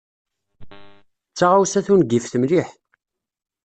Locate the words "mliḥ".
2.39-2.69